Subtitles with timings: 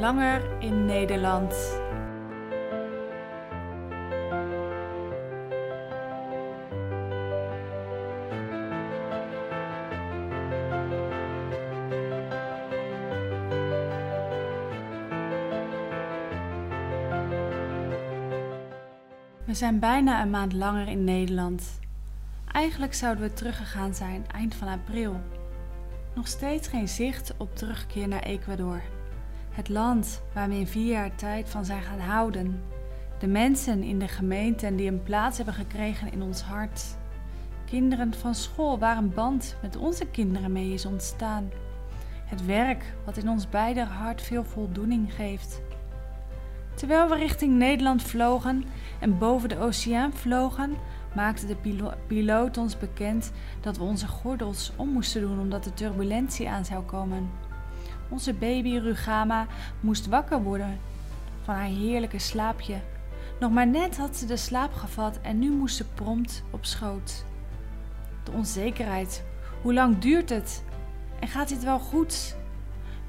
[0.00, 1.52] Langer in Nederland.
[19.44, 21.80] We zijn bijna een maand langer in Nederland.
[22.52, 25.20] Eigenlijk zouden we teruggegaan zijn eind van april.
[26.14, 28.82] Nog steeds geen zicht op terugkeer naar Ecuador.
[29.58, 32.62] Het land waar we in vier jaar tijd van zijn gaan houden.
[33.18, 36.84] De mensen in de gemeente die een plaats hebben gekregen in ons hart.
[37.64, 41.50] Kinderen van school waar een band met onze kinderen mee is ontstaan.
[42.24, 45.60] Het werk wat in ons beider hart veel voldoening geeft.
[46.74, 48.64] Terwijl we richting Nederland vlogen
[49.00, 50.76] en boven de oceaan vlogen,
[51.14, 51.56] maakte de
[52.06, 56.84] piloot ons bekend dat we onze gordels om moesten doen omdat er turbulentie aan zou
[56.84, 57.47] komen.
[58.08, 59.46] Onze baby Rugama
[59.80, 60.80] moest wakker worden
[61.42, 62.80] van haar heerlijke slaapje.
[63.40, 67.24] Nog maar net had ze de slaap gevat en nu moest ze prompt op schoot.
[68.24, 69.24] De onzekerheid.
[69.62, 70.64] Hoe lang duurt het?
[71.20, 72.36] En gaat dit wel goed?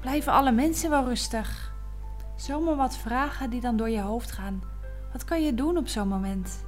[0.00, 1.74] Blijven alle mensen wel rustig?
[2.36, 4.62] Zomaar wat vragen die dan door je hoofd gaan.
[5.12, 6.64] Wat kan je doen op zo'n moment?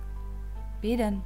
[0.81, 1.23] Bidden.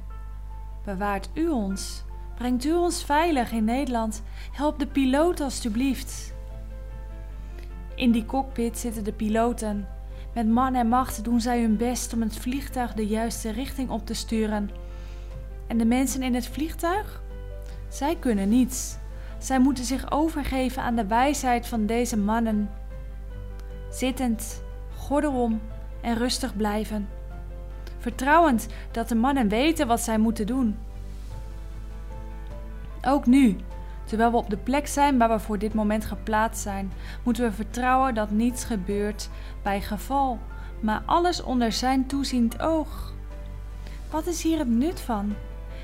[0.85, 2.03] Bewaart u ons.
[2.35, 4.23] Brengt u ons veilig in Nederland.
[4.51, 6.35] Help de piloot alstublieft.
[7.97, 9.87] In die cockpit zitten de piloten.
[10.33, 14.05] Met man en macht doen zij hun best om het vliegtuig de juiste richting op
[14.05, 14.69] te sturen.
[15.67, 17.21] En de mensen in het vliegtuig?
[17.89, 18.97] Zij kunnen niets.
[19.37, 22.69] Zij moeten zich overgeven aan de wijsheid van deze mannen.
[23.91, 24.61] Zittend,
[24.97, 25.61] gordel om
[26.01, 27.07] en rustig blijven.
[27.97, 30.77] Vertrouwend dat de mannen weten wat zij moeten doen.
[33.01, 33.55] Ook nu,
[34.07, 36.91] terwijl we op de plek zijn waar we voor dit moment geplaatst zijn,
[37.23, 39.29] moeten we vertrouwen dat niets gebeurt
[39.61, 40.39] bij geval,
[40.79, 43.13] maar alles onder zijn toeziend oog.
[44.09, 45.33] Wat is hier het nut van?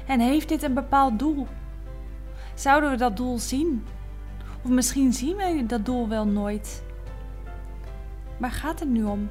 [0.07, 1.47] En heeft dit een bepaald doel?
[2.53, 3.85] Zouden we dat doel zien?
[4.63, 6.83] Of misschien zien we dat doel wel nooit.
[8.37, 9.29] Waar gaat het nu om?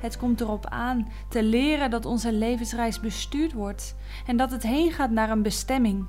[0.00, 3.94] Het komt erop aan te leren dat onze levensreis bestuurd wordt
[4.26, 6.06] en dat het heen gaat naar een bestemming.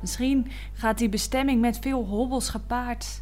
[0.00, 3.20] Misschien gaat die bestemming met veel hobbels gepaard.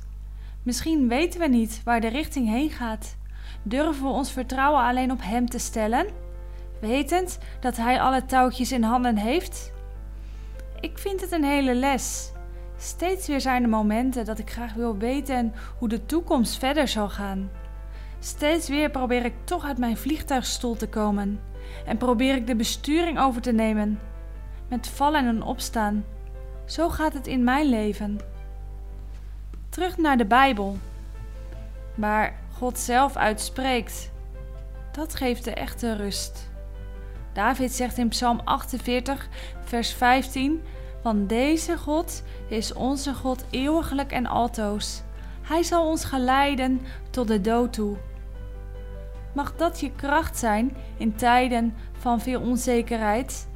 [0.63, 3.17] Misschien weten we niet waar de richting heen gaat.
[3.63, 6.07] Durven we ons vertrouwen alleen op Hem te stellen,
[6.81, 9.73] wetend dat Hij alle touwtjes in handen heeft?
[10.81, 12.33] Ik vind het een hele les.
[12.77, 17.09] Steeds weer zijn er momenten dat ik graag wil weten hoe de toekomst verder zal
[17.09, 17.51] gaan.
[18.19, 21.41] Steeds weer probeer ik toch uit mijn vliegtuigstoel te komen
[21.87, 24.01] en probeer ik de besturing over te nemen.
[24.69, 26.05] Met vallen en opstaan.
[26.69, 28.21] Zo gaat het in mijn leven.
[29.69, 30.77] Terug naar de Bijbel,
[31.95, 34.11] waar God zelf uitspreekt.
[34.93, 36.51] Dat geeft de echte rust.
[37.33, 39.29] David zegt in Psalm 48,
[39.65, 40.63] vers 15:
[41.03, 45.03] Van deze God is onze God eeuwiglijk en altoos.
[45.43, 46.81] Hij zal ons geleiden
[47.11, 47.97] tot de dood toe.
[49.35, 53.49] Mag dat je kracht zijn in tijden van veel onzekerheid?